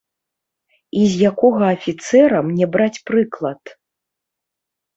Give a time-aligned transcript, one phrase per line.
[1.01, 3.77] І з якога афіцэра мне браць прыклад?